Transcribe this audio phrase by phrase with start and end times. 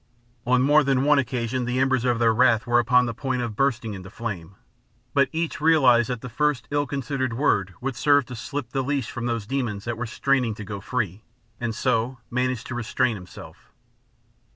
[0.47, 3.55] On more than one occasion the embers of their wrath were upon the point of
[3.55, 4.55] bursting into flame,
[5.13, 9.11] but each realized that the first ill considered word would serve to slip the leash
[9.11, 11.23] from those demons that were straining to go free,
[11.59, 13.69] and so managed to restrain himself.